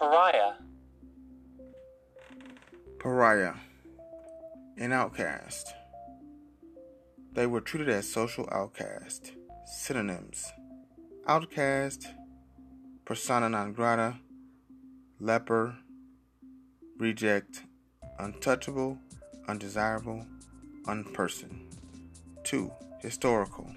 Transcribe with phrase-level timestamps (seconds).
[0.00, 0.54] Pariah.
[2.98, 3.52] Pariah.
[4.78, 5.74] An outcast.
[7.34, 9.32] They were treated as social outcasts.
[9.66, 10.50] Synonyms
[11.26, 12.08] outcast,
[13.04, 14.16] persona non grata,
[15.20, 15.76] leper,
[16.96, 17.64] reject,
[18.18, 18.98] untouchable,
[19.48, 20.24] undesirable,
[20.86, 21.66] unperson.
[22.44, 22.72] 2.
[23.00, 23.70] Historical.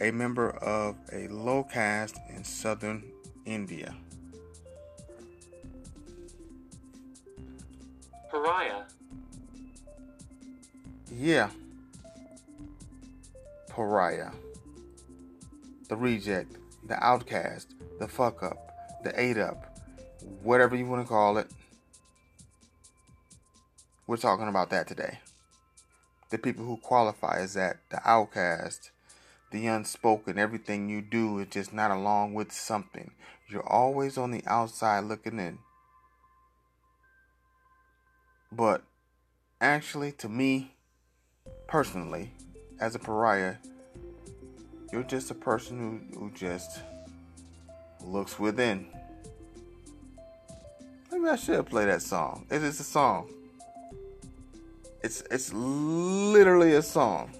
[0.00, 3.04] A member of a low caste in southern
[3.44, 3.94] India.
[8.44, 8.82] Pariah.
[11.10, 11.48] Yeah.
[13.70, 14.32] Pariah.
[15.88, 19.78] The reject, the outcast, the fuck up, the ate up,
[20.42, 21.46] whatever you want to call it.
[24.06, 25.20] We're talking about that today.
[26.28, 28.90] The people who qualify as that, the outcast,
[29.52, 33.12] the unspoken, everything you do is just not along with something.
[33.48, 35.60] You're always on the outside looking in.
[38.56, 38.82] But
[39.60, 40.74] actually, to me,
[41.66, 42.30] personally,
[42.78, 43.56] as a pariah,
[44.92, 46.80] you're just a person who, who just
[48.04, 48.86] looks within.
[51.10, 52.46] Maybe I should play that song.
[52.50, 53.30] It is a song.
[55.02, 57.30] It's it's literally a song.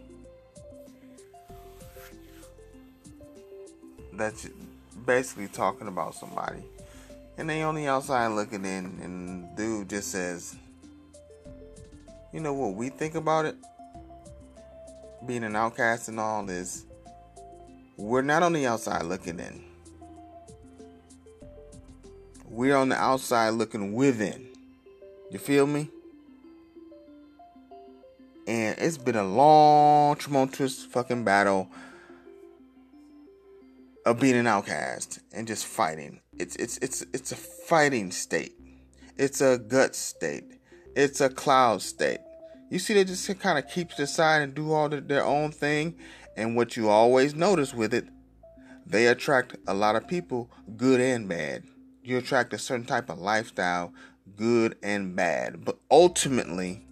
[4.12, 4.48] That's
[5.06, 6.62] basically talking about somebody.
[7.36, 10.56] And they on the outside looking in and dude just says,
[12.34, 13.54] You know what we think about it?
[15.24, 16.84] Being an outcast and all is
[17.96, 19.62] we're not on the outside looking in.
[22.48, 24.48] We're on the outside looking within.
[25.30, 25.90] You feel me?
[28.48, 31.70] And it's been a long, tumultuous fucking battle
[34.04, 36.20] of being an outcast and just fighting.
[36.36, 38.56] It's it's it's it's a fighting state.
[39.16, 40.54] It's a gut state.
[40.96, 42.20] It's a cloud state.
[42.70, 45.52] You see, they just kind of keep the side and do all the, their own
[45.52, 45.96] thing,
[46.36, 48.08] and what you always notice with it,
[48.86, 51.64] they attract a lot of people, good and bad.
[52.02, 53.92] You attract a certain type of lifestyle,
[54.36, 55.64] good and bad.
[55.64, 56.84] But ultimately,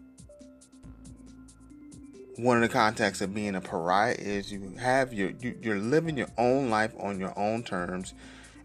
[2.37, 6.17] one of the contexts of being a pariah is you have your you, you're living
[6.17, 8.15] your own life on your own terms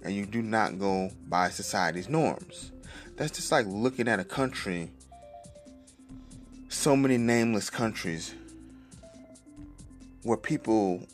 [0.04, 2.72] and you do not go by society's norms.
[3.18, 4.92] That's just like looking at a country
[6.70, 8.34] so many nameless countries
[10.24, 11.06] where people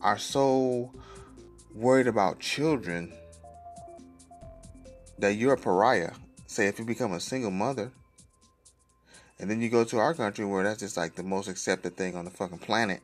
[0.00, 0.90] are so
[1.74, 3.12] worried about children
[5.18, 6.12] that you're a pariah.
[6.46, 7.92] Say, if you become a single mother,
[9.38, 12.16] and then you go to our country where that's just like the most accepted thing
[12.16, 13.00] on the fucking planet,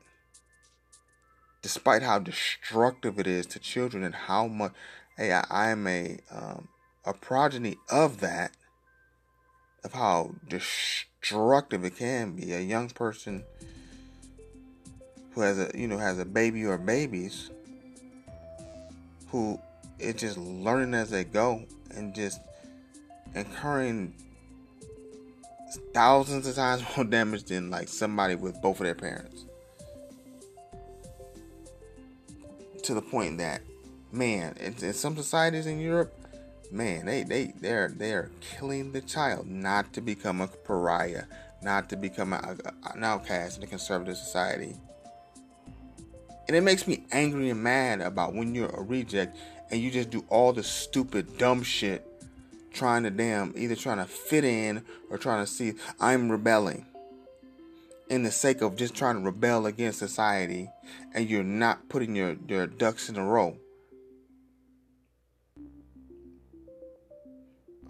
[1.61, 4.73] despite how destructive it is to children and how much,
[5.19, 6.69] hey, I, am a um,
[7.05, 8.53] a progeny of that,
[9.85, 12.53] of how destructive it can be.
[12.53, 13.45] A young person
[15.35, 17.51] who has a you know has a baby or babies
[19.29, 19.59] who
[19.99, 22.41] is just learning as they go and just
[23.35, 24.15] incurring
[25.95, 29.47] thousands of times more damage than like somebody with both of their parents
[32.83, 33.63] to the point that
[34.11, 36.13] man in, in some societies in Europe
[36.73, 39.47] man they they they're they're killing the child.
[39.47, 41.25] Not to become a pariah
[41.63, 44.77] not to become a, a, an outcast in a conservative society.
[46.49, 49.37] And it makes me angry and mad about when you're a reject
[49.71, 52.07] and you just do all the stupid, dumb shit
[52.73, 56.87] trying to damn either trying to fit in or trying to see I'm rebelling.
[58.11, 60.69] In the sake of just trying to rebel against society
[61.15, 63.57] and you're not putting your, your ducks in a row.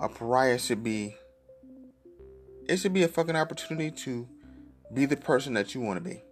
[0.03, 1.17] A pariah should be
[2.69, 4.29] it should be a fucking opportunity to
[4.93, 6.23] be the person that you want to be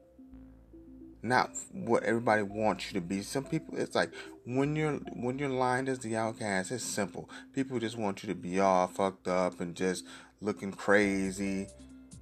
[1.22, 3.22] not what everybody wants you to be.
[3.22, 4.10] Some people, it's like
[4.44, 7.28] when you're when you're lined as the outcast, it's simple.
[7.52, 10.04] People just want you to be all fucked up and just
[10.40, 11.66] looking crazy.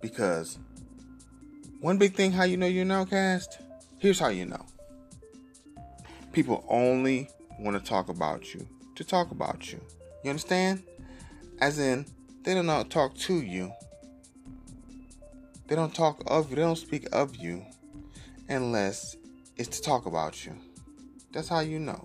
[0.01, 0.59] Because
[1.81, 3.59] one big thing, how you know you're an outcast?
[3.99, 4.65] Here's how you know.
[6.33, 7.29] People only
[7.59, 9.81] want to talk about you to talk about you.
[10.25, 10.83] You understand?
[11.61, 12.07] As in,
[12.45, 13.73] they don't talk to you.
[15.67, 16.57] They don't talk of you.
[16.57, 17.65] They don't speak of you
[18.49, 19.17] unless
[19.57, 20.55] it's to talk about you.
[21.33, 22.05] That's how you know.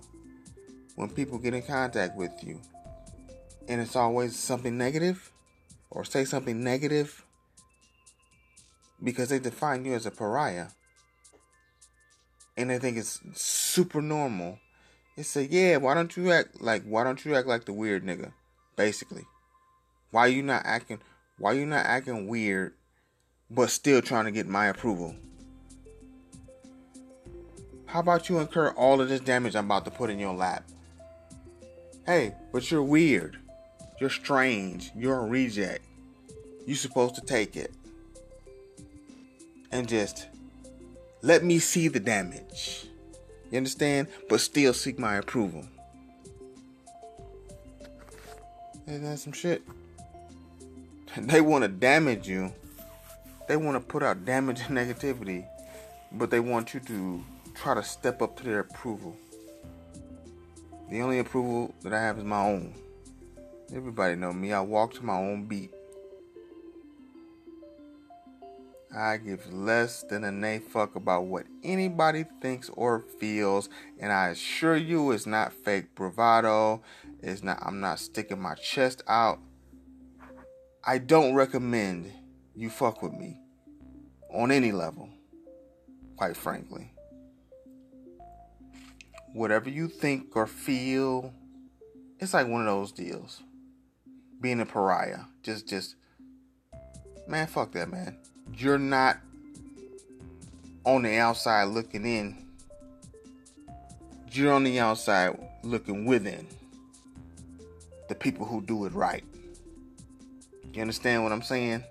[0.96, 2.60] When people get in contact with you
[3.68, 5.32] and it's always something negative
[5.90, 7.24] or say something negative
[9.02, 10.68] because they define you as a pariah
[12.56, 14.58] and they think it's super normal.
[15.16, 18.04] They say, yeah, why don't you act like, why don't you act like the weird
[18.04, 18.32] nigga?
[18.76, 19.24] Basically.
[20.14, 21.00] Why you not acting
[21.38, 22.74] why you not acting weird
[23.50, 25.16] but still trying to get my approval?
[27.86, 30.70] How about you incur all of this damage I'm about to put in your lap?
[32.06, 33.38] Hey, but you're weird.
[34.00, 34.92] You're strange.
[34.94, 35.84] You're a reject.
[36.64, 37.74] You're supposed to take it.
[39.72, 40.28] And just
[41.22, 42.86] let me see the damage.
[43.50, 44.06] You understand?
[44.28, 45.66] But still seek my approval.
[48.86, 49.60] Isn't that some shit?
[51.16, 52.52] They want to damage you.
[53.46, 55.46] They want to put out damage and negativity.
[56.10, 57.24] But they want you to
[57.54, 59.16] try to step up to their approval.
[60.90, 62.74] The only approval that I have is my own.
[63.72, 64.52] Everybody know me.
[64.52, 65.70] I walk to my own beat.
[68.96, 73.68] I give less than a nay fuck about what anybody thinks or feels,
[73.98, 76.82] and I assure you it's not fake bravado.
[77.20, 79.40] It's not I'm not sticking my chest out.
[80.86, 82.12] I don't recommend
[82.54, 83.40] you fuck with me
[84.30, 85.08] on any level,
[86.16, 86.94] quite frankly
[89.34, 91.34] whatever you think or feel,
[92.18, 93.42] it's like one of those deals.
[94.40, 95.24] Being a pariah.
[95.42, 95.96] Just just
[97.28, 98.16] man, fuck that man.
[98.56, 99.18] You're not
[100.84, 102.46] on the outside looking in.
[104.32, 106.46] You're on the outside looking within.
[108.08, 109.24] The people who do it right.
[110.74, 111.84] You understand what I'm saying?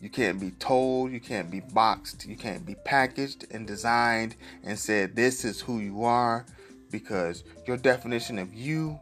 [0.00, 4.34] You can't be told, you can't be boxed, you can't be packaged and designed
[4.64, 6.46] and said, This is who you are,
[6.90, 8.98] because your definition of you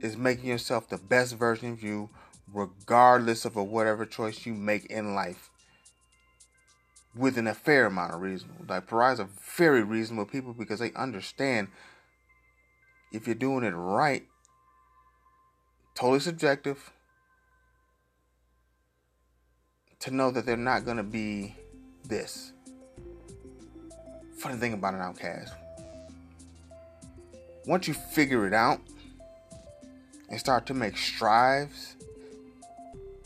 [0.00, 2.10] is making yourself the best version of you,
[2.52, 5.50] regardless of whatever choice you make in life.
[7.14, 8.64] Within a fair amount of reasonable.
[8.68, 11.68] Like pariahs are very reasonable people because they understand
[13.12, 14.26] if you're doing it right,
[15.94, 16.92] totally subjective
[20.00, 21.54] to know that they're not going to be
[22.04, 22.52] this.
[24.38, 25.52] Funny thing about an outcast.
[27.66, 28.80] Once you figure it out
[30.30, 31.96] and start to make strives,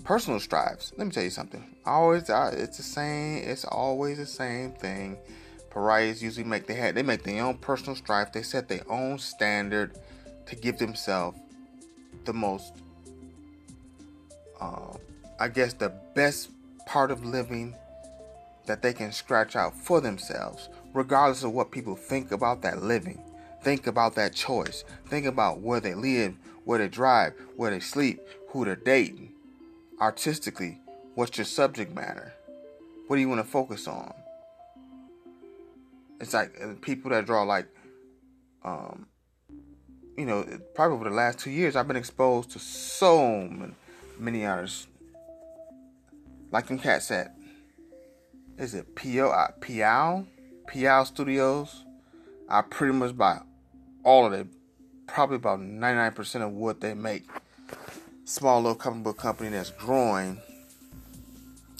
[0.02, 0.92] personal strives.
[0.96, 1.64] Let me tell you something.
[1.86, 3.44] always, it's the same.
[3.44, 5.18] It's always the same thing.
[5.70, 8.32] Pariahs usually make they had they make their own personal strive.
[8.32, 9.98] They set their own standard
[10.46, 11.38] to give themselves
[12.24, 12.74] the most,
[14.60, 14.96] uh,
[15.38, 16.50] I guess, the best
[16.86, 17.74] part of living
[18.66, 23.22] that they can scratch out for themselves, regardless of what people think about that living.
[23.62, 24.84] Think about that choice.
[25.06, 26.34] Think about where they live,
[26.64, 29.32] where they drive, where they sleep, who they're dating.
[30.00, 30.78] Artistically,
[31.14, 32.32] what's your subject matter?
[33.06, 34.12] What do you want to focus on?
[36.20, 37.66] It's like people that draw like,
[38.64, 39.06] um,
[40.16, 43.72] you know, probably over the last two years, I've been exposed to so
[44.18, 44.86] many artists
[46.50, 47.34] like them cats at
[48.56, 49.28] is it P.O.
[49.28, 50.26] Uh, Piao
[50.68, 51.84] Piao Studios.
[52.48, 53.40] I pretty much buy
[54.02, 54.46] all of it,
[55.06, 57.24] probably about 99% of what they make.
[58.24, 60.40] Small little comic book company that's growing,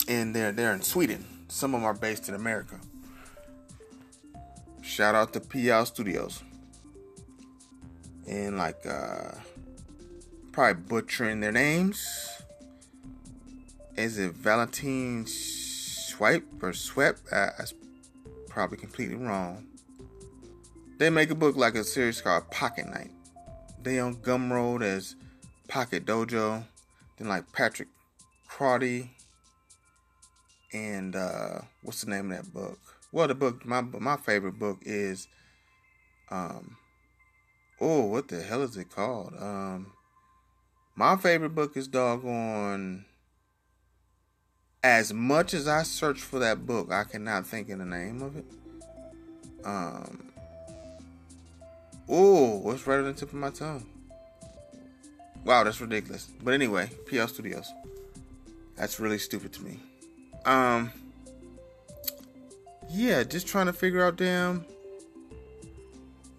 [0.07, 1.25] and they're they're in Sweden.
[1.47, 2.79] Some of them are based in America.
[4.83, 6.43] Shout out to Piao Studios.
[8.27, 9.31] And like uh
[10.51, 12.35] probably butchering their names
[13.97, 17.21] is it Valentine Swipe or Swept?
[17.31, 17.73] Uh, that's
[18.49, 19.65] probably completely wrong.
[20.97, 23.11] They make a book like a series called Pocket Night.
[23.83, 25.15] They on Gumroad as
[25.67, 26.65] Pocket Dojo.
[27.17, 27.87] Then like Patrick
[28.47, 29.11] Crotty
[30.73, 32.79] and uh, what's the name of that book?
[33.11, 35.27] Well, the book my my favorite book is
[36.29, 36.75] um
[37.81, 39.33] oh what the hell is it called?
[39.39, 39.93] Um
[40.95, 43.05] my favorite book is doggone
[44.85, 48.37] as much as I search for that book, I cannot think of the name of
[48.37, 48.45] it.
[49.63, 50.31] Um.
[52.07, 53.83] Oh, what's right on the tip of my tongue?
[55.43, 56.29] Wow, that's ridiculous.
[56.39, 57.67] But anyway, PL Studios.
[58.75, 59.79] That's really stupid to me.
[60.45, 60.91] Um.
[62.87, 64.67] Yeah, just trying to figure out damn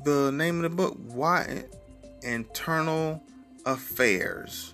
[0.06, 0.96] the name of the book.
[1.08, 1.64] Why
[2.22, 3.22] internal
[3.66, 4.72] affairs.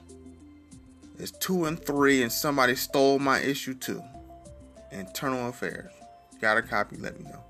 [1.19, 4.03] It's two and three, and somebody stole my issue two.
[4.91, 5.91] Internal Affairs.
[6.41, 6.97] Got a copy?
[6.97, 7.43] Let me know.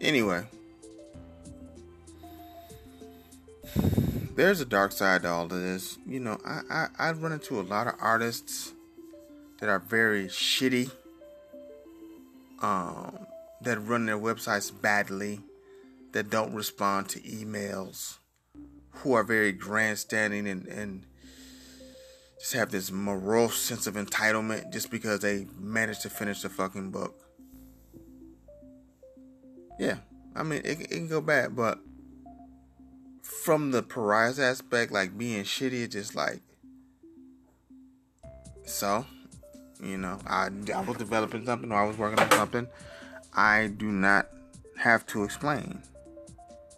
[0.00, 0.44] Anyway,
[4.36, 5.98] there's a dark side to all of this.
[6.06, 8.72] You know, I, I, I run into a lot of artists
[9.58, 10.90] that are very shitty,
[12.60, 13.26] um,
[13.62, 15.40] that run their websites badly,
[16.14, 18.18] that don't respond to emails,
[18.90, 21.06] who are very grandstanding and, and
[22.38, 26.92] just have this morose sense of entitlement just because they managed to finish the fucking
[26.92, 27.20] book.
[29.76, 29.96] Yeah,
[30.36, 31.80] I mean, it, it can go bad, but
[33.22, 36.42] from the pariahs aspect, like being shitty, just like,
[38.66, 39.04] so,
[39.82, 42.68] you know, I, I was developing something or I was working on something.
[43.32, 44.28] I do not
[44.76, 45.82] have to explain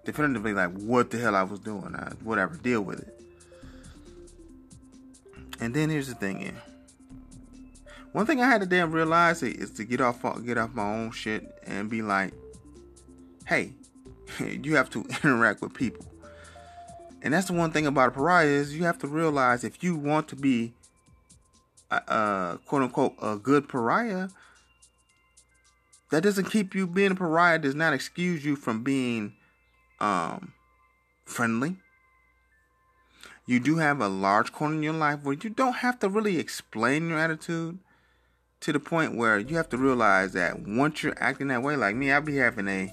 [0.06, 1.94] definitively like what the hell I was doing.
[1.94, 3.20] I, whatever, deal with it.
[5.60, 6.50] And then here's the thing, yeah.
[8.12, 11.10] One thing I had to damn realize is to get off get off my own
[11.10, 12.32] shit and be like,
[13.46, 13.72] hey,
[14.38, 16.06] you have to interact with people.
[17.22, 19.96] And that's the one thing about a pariah is you have to realize if you
[19.96, 20.72] want to be
[21.90, 24.28] a, a quote unquote a good pariah,
[26.10, 29.34] that doesn't keep you being a pariah does not excuse you from being
[30.00, 30.52] um,
[31.24, 31.76] friendly.
[33.46, 36.38] You do have a large corner in your life where you don't have to really
[36.38, 37.78] explain your attitude
[38.60, 41.94] to the point where you have to realize that once you're acting that way, like
[41.94, 42.92] me, I'll be having a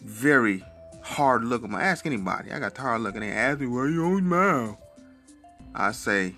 [0.00, 0.62] very
[1.02, 1.62] hard look.
[1.64, 2.50] I'm gonna ask anybody.
[2.52, 3.20] I got hard looking.
[3.20, 4.78] They ask me, "Why you always smile?"
[5.74, 6.34] I say,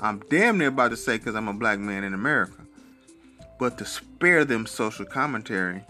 [0.00, 2.66] I'm damn near about to say because I'm a black man in America.
[3.58, 5.84] But to spare them social commentary,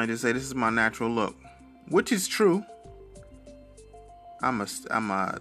[0.00, 1.36] I just say this is my natural look,
[1.88, 2.64] which is true.
[4.42, 5.40] I'm a I'm a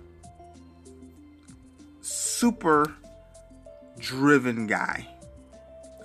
[2.01, 2.93] super
[3.99, 5.07] driven guy.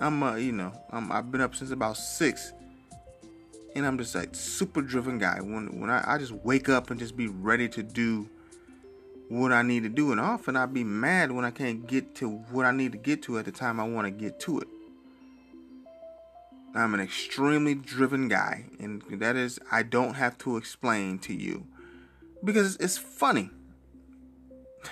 [0.01, 2.53] I'm a you know I'm, I've been up since about six,
[3.75, 5.39] and I'm just like super driven guy.
[5.41, 8.27] When when I, I just wake up and just be ready to do
[9.27, 12.29] what I need to do, and often I be mad when I can't get to
[12.29, 14.67] what I need to get to at the time I want to get to it.
[16.75, 21.65] I'm an extremely driven guy, and that is, I don't have to explain to you
[22.43, 23.49] because it's funny.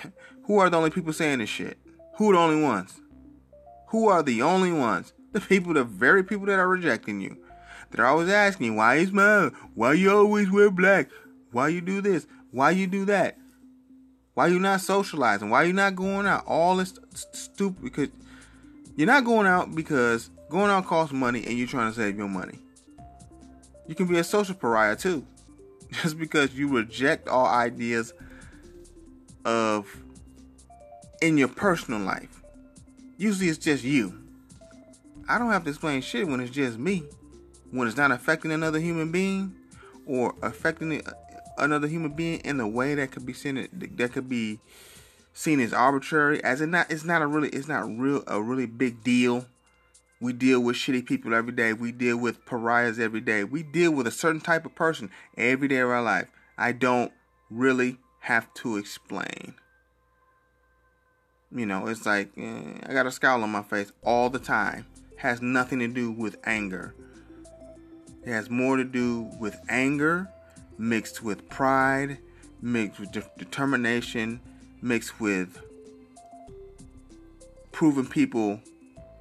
[0.44, 1.78] Who are the only people saying this shit?
[2.16, 3.00] Who are the only ones?
[3.88, 5.12] Who are the only ones?
[5.30, 7.36] The people, the very people that are rejecting you.
[7.90, 9.50] They're always asking you, why you smile?
[9.74, 11.10] Why you always wear black?
[11.52, 12.26] Why you do this?
[12.50, 13.36] Why you do that?
[14.32, 15.50] Why you not socializing?
[15.50, 16.44] Why you not going out?
[16.46, 18.08] All this st- stupid because
[18.96, 22.28] you're not going out because Going out costs money and you're trying to save your
[22.28, 22.58] money.
[23.86, 25.26] You can be a social pariah too.
[26.02, 28.12] Just because you reject all ideas
[29.44, 29.86] of
[31.20, 32.42] in your personal life.
[33.16, 34.22] Usually it's just you.
[35.28, 37.04] I don't have to explain shit when it's just me.
[37.70, 39.54] When it's not affecting another human being
[40.06, 41.12] or affecting uh,
[41.58, 44.60] another human being in a way that could be seen that could be
[45.34, 48.66] seen as arbitrary as it not it's not a really it's not real a really
[48.66, 49.46] big deal
[50.20, 51.72] we deal with shitty people every day.
[51.72, 53.44] We deal with pariahs every day.
[53.44, 56.28] We deal with a certain type of person every day of our life.
[56.56, 57.12] I don't
[57.50, 59.54] really have to explain.
[61.50, 64.86] You know, it's like eh, I got a scowl on my face all the time.
[65.16, 66.94] Has nothing to do with anger.
[68.24, 70.28] It has more to do with anger
[70.78, 72.18] mixed with pride,
[72.62, 74.40] mixed with de- determination,
[74.80, 75.60] mixed with
[77.72, 78.60] proving people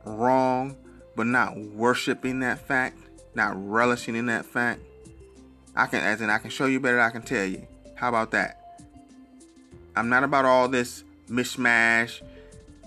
[0.06, 0.75] wrong
[1.17, 3.00] but not worshiping that fact,
[3.33, 4.79] not relishing in that fact.
[5.75, 7.00] I can, as in, I can show you better.
[7.00, 7.65] I can tell you.
[7.95, 8.83] How about that?
[9.95, 12.21] I'm not about all this mishmash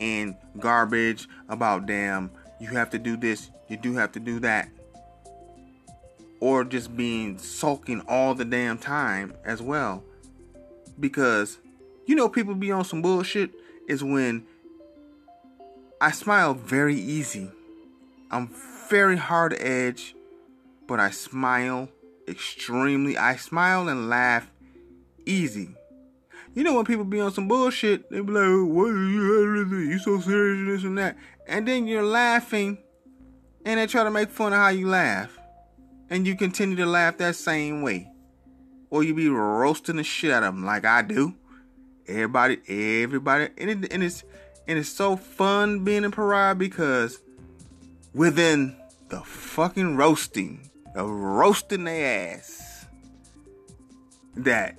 [0.01, 2.31] and garbage about damn.
[2.61, 3.51] You have to do this.
[3.69, 4.69] You do have to do that.
[6.39, 10.05] Or just being sulking all the damn time as well.
[11.01, 11.59] Because
[12.07, 13.51] you know people be on some bullshit
[13.89, 14.47] is when
[16.01, 17.51] I smile very easy
[18.31, 18.51] I'm
[18.89, 20.15] very hard edge,
[20.87, 21.89] but I smile
[22.29, 23.17] extremely.
[23.17, 24.51] I smile and laugh
[25.27, 25.75] easy.
[26.55, 29.79] You know when people be on some bullshit, they be like, "What are you?
[29.79, 32.79] You so serious and this and that," and then you're laughing,
[33.65, 35.37] and they try to make fun of how you laugh,
[36.09, 38.11] and you continue to laugh that same way,
[38.91, 41.35] or you be roasting the shit out of them like I do.
[42.07, 42.59] Everybody,
[43.03, 44.25] everybody, and, it, and it's
[44.67, 47.21] and it's so fun being a pariah because
[48.15, 48.77] within
[49.09, 52.87] the fucking roasting of roasting their ass
[54.35, 54.79] that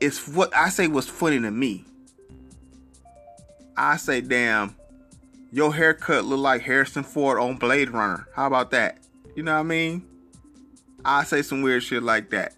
[0.00, 1.84] it's what I say was funny to me.
[3.76, 4.74] I say, damn,
[5.52, 8.28] your haircut look like Harrison Ford on Blade Runner.
[8.34, 8.98] How about that?
[9.34, 10.04] You know what I mean?
[11.04, 12.54] I say some weird shit like that.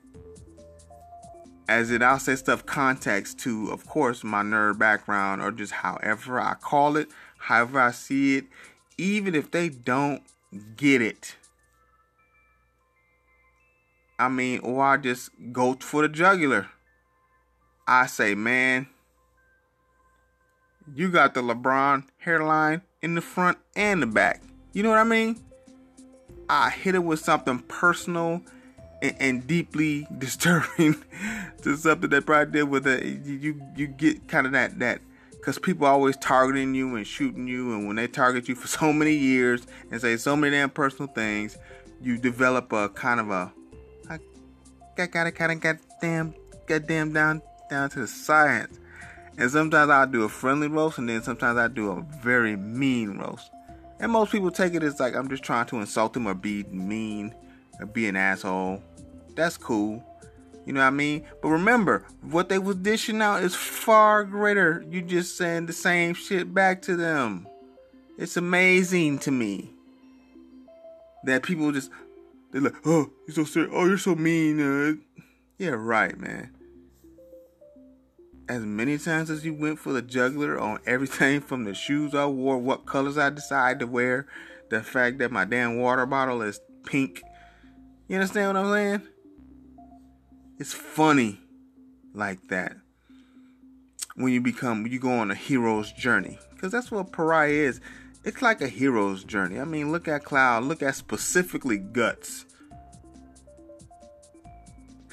[1.69, 6.40] As in, I'll say stuff context to, of course, my nerd background or just however
[6.40, 8.47] I call it, however I see it
[9.00, 10.23] even if they don't
[10.76, 11.37] get it,
[14.19, 16.69] I mean, or I just go for the jugular.
[17.88, 18.87] I say, man,
[20.95, 24.42] you got the LeBron hairline in the front and the back.
[24.73, 25.40] You know what I mean?
[26.49, 28.42] I hit it with something personal
[29.00, 31.02] and, and deeply disturbing
[31.62, 33.04] to something that probably did with it.
[33.04, 35.00] You you get kind of that that
[35.40, 38.68] because people are always targeting you and shooting you, and when they target you for
[38.78, 41.56] so many years and say so many damn personal things,
[42.02, 43.52] you develop a kind of a
[45.00, 46.35] I got it kind of goddamn
[46.66, 48.78] goddamn down down to the science.
[49.38, 53.16] And sometimes I'll do a friendly roast, and then sometimes I do a very mean
[53.16, 53.50] roast.
[53.99, 56.64] And most people take it as like I'm just trying to insult them or be
[56.64, 57.35] mean
[57.78, 58.82] or be an asshole.
[59.37, 60.04] That's cool.
[60.70, 61.24] You know what I mean?
[61.42, 64.84] But remember, what they was dishing out is far greater.
[64.88, 67.48] You just saying the same shit back to them.
[68.16, 69.72] It's amazing to me
[71.24, 71.90] that people just
[72.52, 73.72] they're like, oh, you're so serious.
[73.74, 74.60] Oh, you're so mean.
[74.60, 75.22] Uh.
[75.58, 76.54] Yeah, right, man.
[78.48, 82.26] As many times as you went for the juggler on everything from the shoes I
[82.26, 84.28] wore, what colors I decided to wear,
[84.68, 87.22] the fact that my damn water bottle is pink.
[88.06, 89.08] You understand what I'm saying?
[90.61, 91.40] It's funny
[92.12, 92.76] like that
[94.14, 97.81] when you become you go on a hero's journey because that's what pariah is.
[98.25, 99.59] It's like a hero's journey.
[99.59, 102.45] I mean look at cloud look at specifically guts.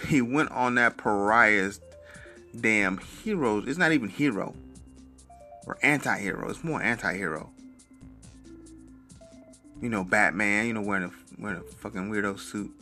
[0.10, 1.80] He went on that pariah's
[2.60, 3.70] damn heroes.
[3.70, 4.54] It's not even hero
[5.66, 6.50] or anti-hero.
[6.50, 7.50] It's more anti-hero.
[9.82, 12.76] You know batman you know wearing a wearing a fucking weirdo suit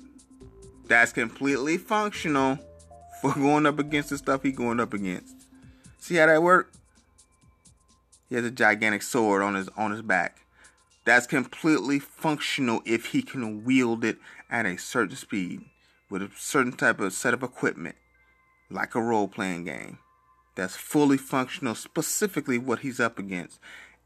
[0.87, 2.59] that's completely functional
[3.21, 5.35] for going up against the stuff he's going up against.
[5.99, 6.71] See how that work?
[8.29, 10.41] He has a gigantic sword on his on his back.
[11.05, 14.17] That's completely functional if he can wield it
[14.49, 15.61] at a certain speed
[16.09, 17.95] with a certain type of set of equipment,
[18.69, 19.99] like a role playing game.
[20.55, 23.59] That's fully functional, specifically what he's up against,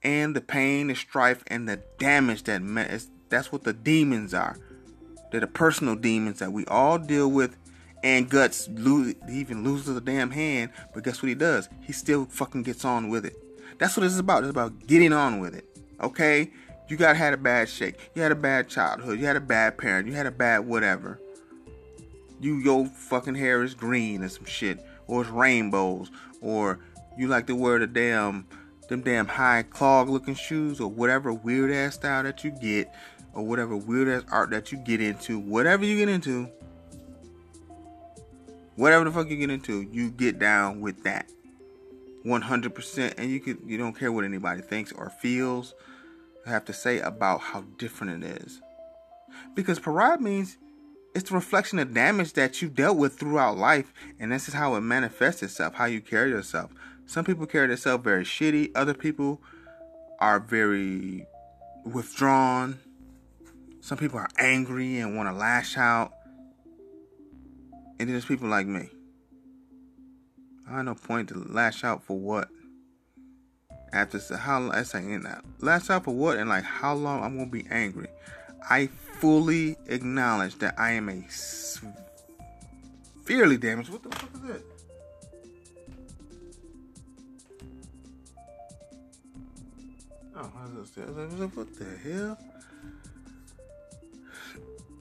[0.04, 2.62] and the pain, the strife, and the damage that
[3.30, 4.58] that's what the demons are.
[5.32, 7.56] They're the personal demons that we all deal with.
[8.02, 11.68] And Guts lose, even loses a damn hand, but guess what he does?
[11.82, 13.36] He still fucking gets on with it.
[13.78, 14.44] That's what this is about.
[14.44, 15.65] It's about getting on with it.
[16.02, 16.52] Okay?
[16.88, 18.12] You got had a bad shake.
[18.15, 19.20] You had a bad childhood.
[19.20, 20.08] You had a bad parent.
[20.08, 21.20] You had a bad whatever.
[22.39, 26.10] You your fucking hair is green or some shit, or it's rainbows,
[26.42, 26.80] or
[27.18, 28.48] you like to wear the damn
[28.88, 32.92] them damn high clog looking shoes or whatever weird ass style that you get
[33.34, 36.50] or whatever weird ass art that you get into, whatever you get into,
[38.76, 41.30] whatever the fuck you get into, you get down with that.
[42.26, 45.74] 100% and you could you don't care what anybody thinks or feels
[46.46, 48.62] you have to say about how different it is.
[49.56, 50.58] Because pariah means
[51.15, 54.76] it's the reflection of damage that you dealt with throughout life, and this is how
[54.76, 56.72] it manifests itself, how you carry yourself.
[57.06, 59.42] Some people carry themselves very shitty, other people
[60.20, 61.26] are very
[61.84, 62.80] withdrawn,
[63.82, 66.13] some people are angry and want to lash out.
[68.00, 68.89] And then there's people like me.
[70.70, 72.50] I have no point to lash out for what.
[73.92, 77.50] After how I saying that lash out for what and like how long I'm gonna
[77.50, 78.08] be angry.
[78.70, 81.98] I fully acknowledge that I am a severely
[83.58, 83.89] damaged.
[83.89, 84.65] What the fuck is it?
[90.36, 90.52] Oh,
[90.96, 91.56] this?
[91.56, 92.38] What the hell?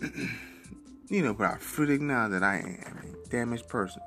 [1.08, 4.02] you know, but I fully acknowledge that I am a damaged person.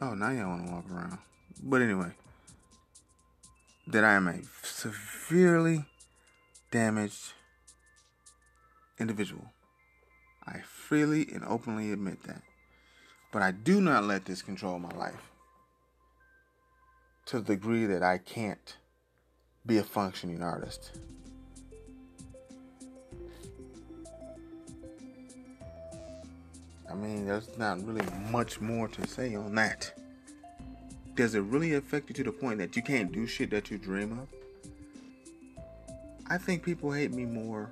[0.00, 1.18] Oh, now y'all want to walk around.
[1.62, 2.12] But anyway,
[3.86, 5.84] that I am a severely
[6.70, 7.34] damaged
[8.98, 9.52] individual.
[10.46, 12.42] I freely and openly admit that.
[13.32, 15.30] But I do not let this control my life
[17.26, 18.76] to the degree that I can't
[19.64, 20.90] be a functioning artist.
[26.92, 29.92] I mean, there's not really much more to say on that.
[31.14, 33.78] Does it really affect you to the point that you can't do shit that you
[33.78, 34.28] dream of?
[36.28, 37.70] I think people hate me more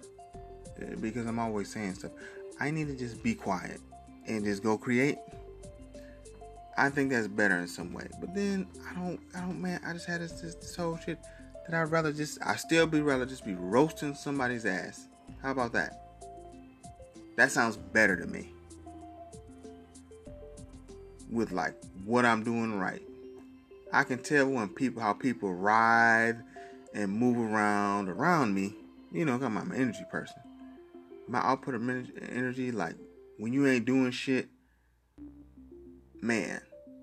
[0.80, 2.12] uh, because I'm always saying stuff.
[2.58, 3.80] I need to just be quiet
[4.26, 5.18] and just go create.
[6.78, 8.08] I think that's better in some way.
[8.20, 9.80] But then I don't, I don't, man.
[9.86, 11.18] I just had this, this, this whole shit
[11.66, 15.08] that I'd rather just, I still be rather just be roasting somebody's ass.
[15.42, 16.06] How about that?
[17.36, 18.52] That sounds better to me
[21.30, 23.02] with like what I'm doing right.
[23.92, 26.42] I can tell when people how people ride
[26.94, 28.74] and move around around me.
[29.12, 30.36] You know, I'm an energy person.
[31.28, 32.94] My output of energy, like
[33.38, 34.48] when you ain't doing shit,
[36.20, 36.60] man,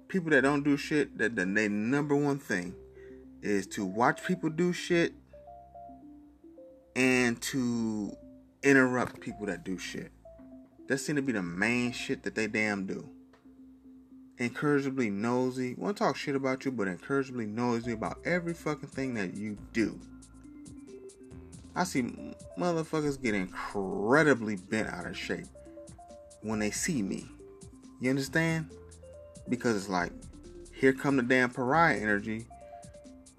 [0.08, 2.76] people that don't do shit, that the number one thing
[3.42, 5.14] is to watch people do shit
[6.96, 8.12] and to
[8.64, 10.12] interrupt people that do shit.
[10.88, 13.10] That seem to be the main shit that they damn do.
[14.40, 15.74] Encouragably nosy.
[15.78, 20.00] Won't talk shit about you, but encouragably nosy about every fucking thing that you do.
[21.76, 25.46] I see motherfuckers get incredibly bent out of shape
[26.42, 27.28] when they see me.
[28.00, 28.70] You understand?
[29.50, 30.12] Because it's like,
[30.74, 32.46] here come the damn pariah energy.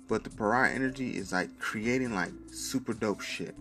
[0.08, 3.54] But the pariah energy is like creating like super dope shit.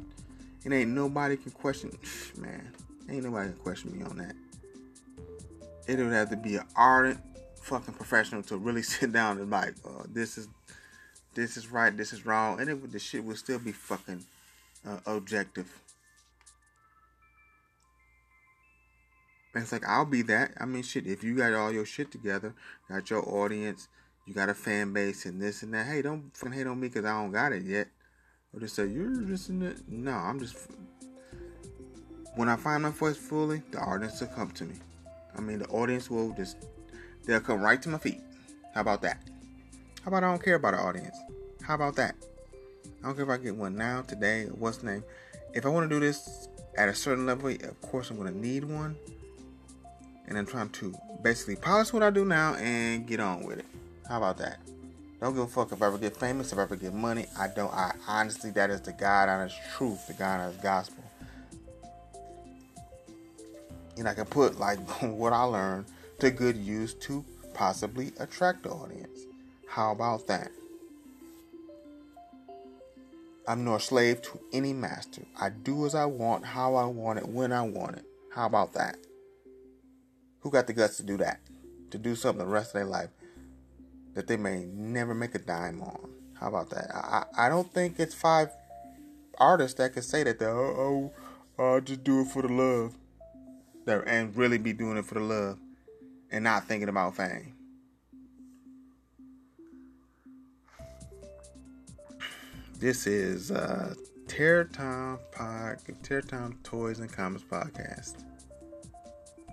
[0.64, 1.92] And ain't nobody can question,
[2.38, 2.72] man.
[3.10, 4.36] Ain't nobody can question me on that.
[5.88, 7.20] It would have to be an ardent
[7.62, 10.48] fucking professional to really sit down and like, uh, this is
[11.34, 14.26] this is right, this is wrong, and it, the shit would still be fucking
[14.88, 15.82] uh, objective.
[19.54, 20.52] And it's like I'll be that.
[20.60, 21.08] I mean, shit.
[21.08, 22.54] If you got all your shit together,
[22.90, 23.88] got your audience,
[24.26, 25.86] you got a fan base, and this and that.
[25.86, 27.88] Hey, don't fucking hate on me because I don't got it yet.
[28.54, 29.78] Or just say you're just in it.
[29.88, 30.58] No, I'm just
[32.36, 34.76] when I find my voice fully, the audience will come to me.
[35.38, 36.58] I mean, the audience will just,
[37.26, 38.22] they'll come right to my feet.
[38.74, 39.20] How about that?
[40.04, 41.16] How about I don't care about the audience?
[41.62, 42.16] How about that?
[43.04, 45.04] I don't care if I get one now, today, what's name.
[45.54, 46.48] If I want to do this
[46.78, 48.96] at a certain level, of course I'm going to need one.
[50.28, 53.66] And I'm trying to basically polish what I do now and get on with it.
[54.10, 54.60] How about that?
[55.22, 57.26] Don't give a fuck if I ever get famous, if I ever get money.
[57.40, 57.74] I don't.
[57.74, 61.04] I honestly, that is the God honest truth, the God honest gospel
[63.98, 65.86] and I can put like what I learned
[66.20, 69.20] to good use to possibly attract the audience.
[69.68, 70.52] How about that?
[73.48, 75.24] I'm nor slave to any master.
[75.40, 78.06] I do as I want, how I want it, when I want it.
[78.34, 78.98] How about that?
[80.42, 81.40] Who got the guts to do that?
[81.92, 83.10] To do something the rest of their life
[84.16, 86.10] that they may never make a dime on.
[86.34, 86.92] How about that?
[86.94, 88.50] I, I don't think it's five
[89.38, 90.40] artists that can say that.
[90.40, 91.12] They, oh,
[91.58, 92.96] oh, I'll just do it for the love
[93.88, 95.60] and really be doing it for the love
[96.32, 97.54] and not thinking about fame.
[102.80, 103.96] This is uh
[104.28, 108.24] Terror Town Pod Terror Town Toys and Comics Podcast.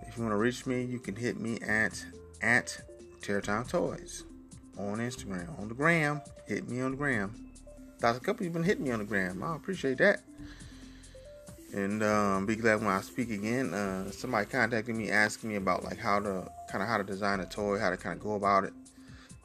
[0.07, 2.05] If you want to reach me, you can hit me at
[2.43, 2.79] at
[3.23, 4.25] Terror Town Toys
[4.77, 5.59] on Instagram.
[5.59, 6.21] On the gram.
[6.47, 7.33] Hit me on the gram.
[8.01, 9.43] There's a couple of you been hitting me on the gram.
[9.43, 10.21] I appreciate that
[11.75, 13.75] and um, be glad when I speak again.
[13.75, 17.41] Uh, somebody contacted me asking me about like how to kind of how to design
[17.41, 18.73] a toy, how to kind of go about it.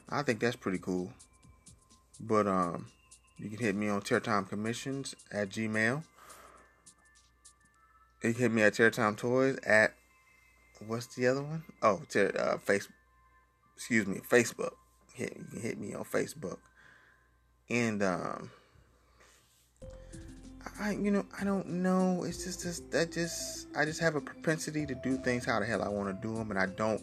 [0.08, 1.12] I think that's pretty cool.
[2.20, 2.86] But um,
[3.36, 6.04] you can hit me on Terror Town Commissions at Gmail.
[8.22, 9.94] You can hit me at Terror Town Toys at
[10.86, 11.64] what's the other one?
[11.82, 12.92] Oh, ter- uh, Facebook.
[13.76, 14.74] Excuse me, Facebook.
[15.14, 16.58] Hit, you can hit me on Facebook.
[17.68, 18.50] And um,
[20.78, 22.24] I you know I don't know.
[22.24, 25.66] It's just just that just I just have a propensity to do things how the
[25.66, 27.02] hell I want to do them, and I don't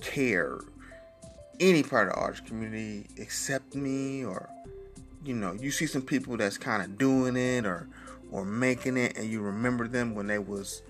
[0.00, 0.58] care
[1.60, 4.48] any part of the artist community accept me or
[5.24, 7.88] you know you see some people that's kind of doing it or
[8.30, 10.82] or making it and you remember them when they was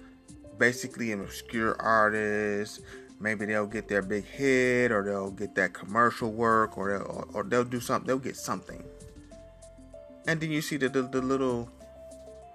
[0.58, 2.80] basically an obscure artist
[3.20, 7.28] maybe they'll get their big hit or they'll get that commercial work or they'll, or,
[7.32, 8.82] or they'll do something they'll get something
[10.26, 11.70] and then you see the, the, the little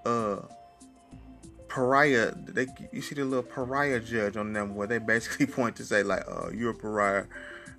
[0.06, 0.42] uh
[1.68, 5.84] pariah they you see the little pariah judge on them where they basically point to
[5.84, 7.26] say like uh you're a pariah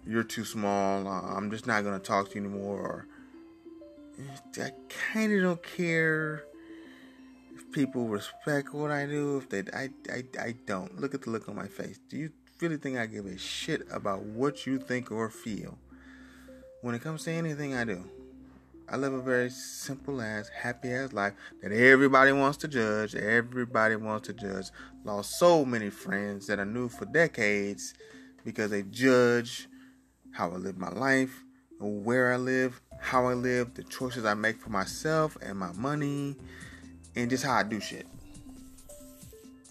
[0.06, 3.06] you're too small uh, i'm just not gonna talk to you anymore or
[4.60, 4.70] i
[5.12, 6.44] kind of don't care
[7.54, 11.00] if people respect what i do if they I, I i don't.
[11.00, 11.98] Look at the look on my face.
[12.08, 15.78] Do you really think i give a shit about what you think or feel?
[16.80, 18.04] When it comes to anything i do
[18.86, 23.14] I live a very simple ass, happy ass life that everybody wants to judge.
[23.14, 24.66] Everybody wants to judge.
[25.04, 27.94] Lost so many friends that I knew for decades
[28.44, 29.68] because they judge
[30.32, 31.44] how I live my life,
[31.80, 36.36] where I live, how I live, the choices I make for myself and my money,
[37.16, 38.06] and just how I do shit.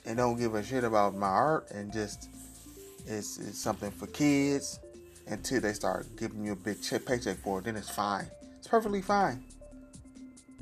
[0.06, 2.30] And don't give a shit about my art and just
[3.06, 4.80] it's, it's something for kids
[5.28, 7.66] until they start giving you a big check, paycheck for it.
[7.66, 8.28] Then it's fine.
[8.74, 9.44] Perfectly fine.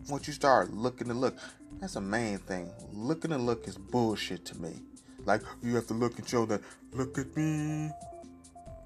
[0.09, 1.37] Once you start looking to look,
[1.79, 2.69] that's the main thing.
[2.91, 4.81] Looking to look is bullshit to me.
[5.23, 6.59] Like you have to look and show that,
[6.91, 7.89] look at me,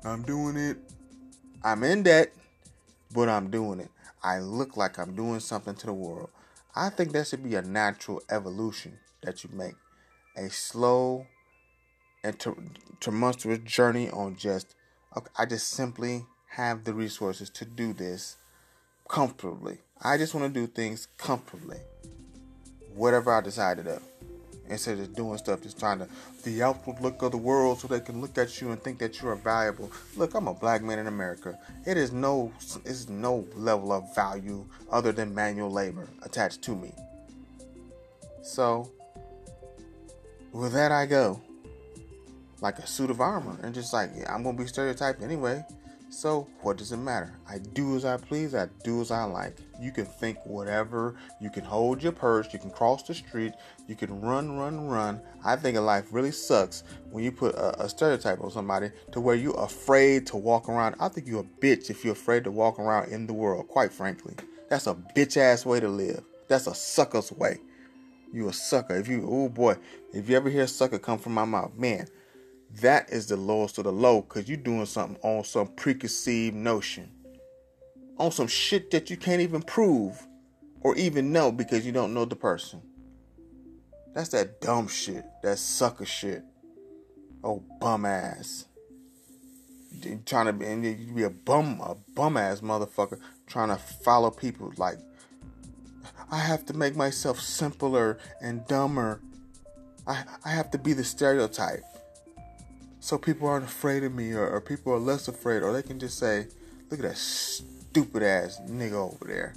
[0.03, 0.77] I'm doing it.
[1.63, 2.35] I'm in debt,
[3.15, 3.89] but I'm doing it.
[4.21, 6.29] I look like I'm doing something to the world.
[6.75, 9.73] I think that should be a natural evolution that you make.
[10.37, 11.25] A slow
[12.23, 12.37] and
[12.99, 14.75] tumultuous journey on just,
[15.17, 18.37] okay, I just simply have the resources to do this
[19.07, 19.79] comfortably.
[20.01, 21.77] I just want to do things comfortably.
[22.93, 24.01] Whatever I decide to do.
[24.67, 26.07] Instead of doing stuff just trying to
[26.43, 29.21] the outward look of the world so they can look at you and think that
[29.21, 29.91] you are valuable.
[30.15, 31.57] Look, I'm a black man in America.
[31.85, 32.51] It is no
[32.83, 36.91] it's no level of value other than manual labor attached to me.
[38.41, 38.89] So
[40.51, 41.41] with that I go.
[42.61, 45.63] Like a suit of armor and just like yeah, I'm gonna be stereotyped anyway.
[46.15, 47.37] So, what does it matter?
[47.45, 49.57] I do as I please, I do as I like.
[49.81, 53.51] You can think whatever, you can hold your purse, you can cross the street,
[53.89, 55.19] you can run, run, run.
[55.43, 59.35] I think life really sucks when you put a, a stereotype on somebody to where
[59.35, 60.95] you're afraid to walk around.
[61.01, 63.91] I think you're a bitch if you're afraid to walk around in the world, quite
[63.91, 64.35] frankly.
[64.69, 66.23] That's a bitch ass way to live.
[66.47, 67.57] That's a sucker's way.
[68.31, 68.95] You a sucker.
[68.95, 69.75] If you, oh boy,
[70.13, 72.07] if you ever hear sucker come from my mouth, man,
[72.81, 77.09] that is the lowest of the low because you're doing something on some preconceived notion.
[78.17, 80.27] On some shit that you can't even prove
[80.81, 82.81] or even know because you don't know the person.
[84.13, 85.25] That's that dumb shit.
[85.43, 86.43] That sucker shit.
[87.43, 88.65] Oh, bum ass.
[90.01, 93.77] You're trying to be, and you be a bum, a bum ass motherfucker trying to
[93.77, 94.97] follow people like,
[96.31, 99.21] I have to make myself simpler and dumber.
[100.07, 101.83] I, I have to be the stereotype
[103.05, 105.99] so people aren't afraid of me or, or, people are less afraid or they can
[105.99, 106.47] just say
[106.89, 109.53] look at that stupid ass nigga over there.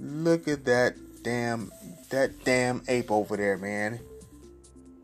[0.00, 1.70] Look at that damn
[2.10, 4.00] that damn ape over there man.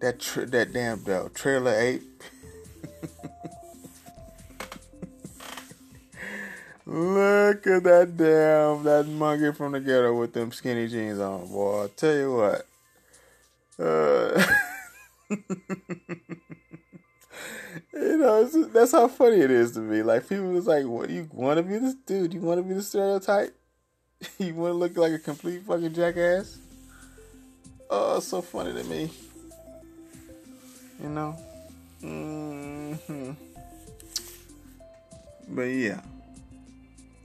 [0.01, 2.03] That that damn uh, trailer ape.
[6.85, 11.85] Look at that damn that monkey from the ghetto with them skinny jeans on boy.
[11.85, 12.67] I tell you what.
[13.79, 14.45] Uh
[18.01, 20.03] you know, that's how funny it is to me.
[20.03, 22.35] Like people was like, "What do you want to be this dude?
[22.35, 23.57] You want to be the stereotype?
[24.39, 26.59] you want to look like a complete fucking jackass?"
[27.89, 29.11] Oh, so funny to me.
[31.03, 31.37] You know.
[32.03, 33.33] Mm-hmm.
[35.49, 36.01] But yeah,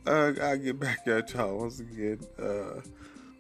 [0.05, 2.19] uh, I'll get back at y'all once again.
[2.39, 2.81] Uh,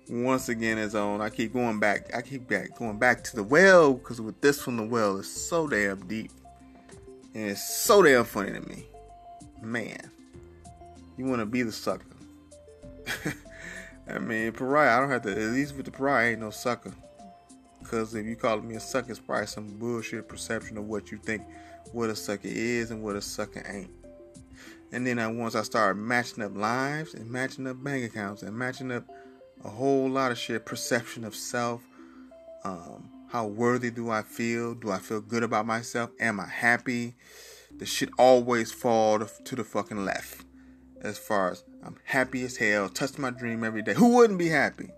[0.09, 1.21] once again, as on.
[1.21, 2.13] I keep going back.
[2.15, 5.31] I keep back going back to the well because with this one, the well is
[5.31, 6.31] so damn deep.
[7.33, 8.85] And it's so damn funny to me.
[9.61, 10.11] Man,
[11.17, 12.05] you want to be the sucker.
[14.09, 16.93] I mean, pariah, I don't have to, at least with the pariah, ain't no sucker.
[17.79, 21.17] Because if you call me a sucker, it's probably some bullshit perception of what you
[21.17, 21.43] think
[21.91, 23.91] what a sucker is and what a sucker ain't.
[24.91, 28.55] And then I, once I start matching up lives and matching up bank accounts and
[28.55, 29.05] matching up
[29.63, 31.81] a whole lot of shit, perception of self,
[32.63, 34.73] um, how worthy do I feel?
[34.73, 36.11] Do I feel good about myself?
[36.19, 37.15] Am I happy?
[37.77, 40.43] The shit always fall to the fucking left.
[41.01, 43.93] As far as I'm happy as hell, touch my dream every day.
[43.93, 44.89] Who wouldn't be happy?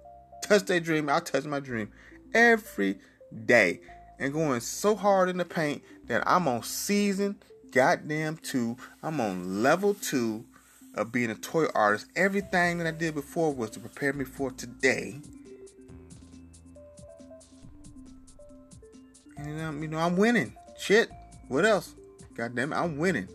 [0.42, 1.92] Touch their dream, I touch my dream
[2.34, 2.98] every
[3.46, 3.82] day.
[4.18, 7.38] And going so hard in the paint that I'm on season
[7.72, 8.78] goddamn two.
[9.02, 10.46] I'm on level two
[10.96, 12.08] of being a toy artist.
[12.16, 15.20] Everything that I did before was to prepare me for today.
[19.38, 20.56] And you know, I'm winning.
[20.78, 21.10] Shit.
[21.48, 21.96] What else?
[22.36, 23.28] God damn it, I'm winning.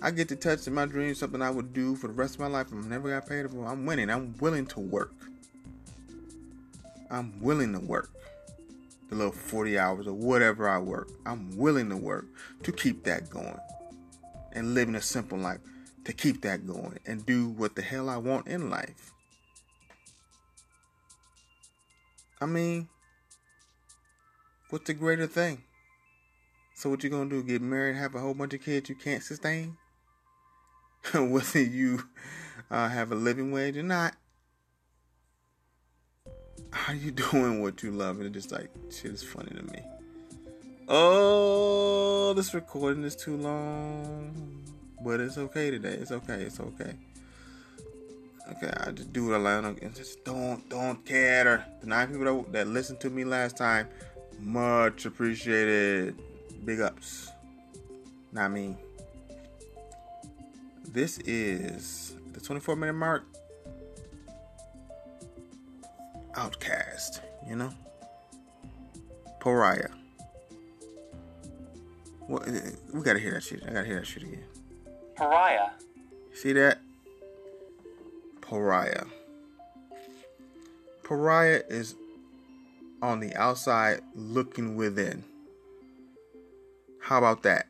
[0.00, 2.40] I get to touch in my dreams something I would do for the rest of
[2.40, 2.70] my life.
[2.70, 3.66] I'm never got paid for.
[3.66, 4.10] I'm winning.
[4.10, 5.12] I'm willing to work.
[7.10, 8.10] I'm willing to work.
[9.08, 11.08] The little 40 hours or whatever I work.
[11.26, 12.26] I'm willing to work
[12.62, 13.58] to keep that going.
[14.52, 15.60] And living a simple life
[16.04, 19.12] to keep that going and do what the hell I want in life.
[22.40, 22.88] I mean,
[24.70, 25.62] What's the greater thing?
[26.74, 27.42] So what you gonna do?
[27.42, 29.78] Get married, have a whole bunch of kids you can't sustain?
[31.14, 32.04] Whether you
[32.70, 34.14] uh, have a living wage or not.
[36.70, 38.20] How you doing what you love?
[38.20, 39.80] And it's just like shit is funny to me.
[40.86, 44.64] Oh, this recording is too long,
[45.02, 45.94] but it's okay today.
[45.94, 46.42] It's okay.
[46.42, 46.92] It's okay.
[48.50, 51.64] Okay, I just do what I learn and just don't don't care.
[51.80, 53.88] The nine people that, that listened to me last time
[54.38, 56.16] much appreciated.
[56.64, 57.30] Big ups.
[58.32, 58.76] Not me.
[60.86, 63.24] This is the 24 minute mark.
[66.34, 67.72] Outcast, you know?
[69.40, 69.90] Pariah.
[72.26, 73.62] What, eh, eh, we gotta hear that shit.
[73.64, 74.44] I gotta hear that shit again.
[75.16, 75.70] Pariah.
[76.34, 76.78] See that?
[78.40, 79.04] Pariah.
[81.02, 81.94] Pariah is
[83.02, 85.24] on the outside looking within.
[87.00, 87.66] How about that?